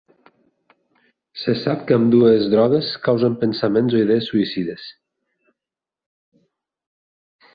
Se 1.41 1.53
sap 1.63 1.83
que 1.89 1.97
ambdues 1.97 2.47
drogues 2.53 2.89
causen 3.09 3.35
pensaments 3.43 3.99
o 3.99 4.03
idees 4.07 4.29
suïcides. 4.33 4.89